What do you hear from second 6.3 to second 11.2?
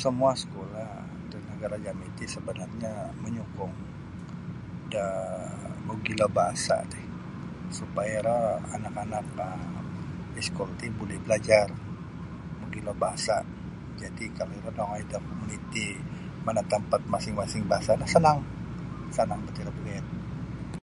bahasa' ti supaya iro anak-anak no iskul ti buli